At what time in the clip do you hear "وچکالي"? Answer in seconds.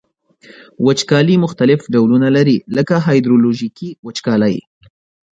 0.85-1.35, 4.05-4.55